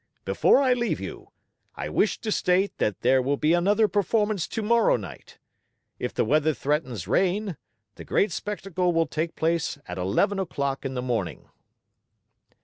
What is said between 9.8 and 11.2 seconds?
at eleven o'clock in the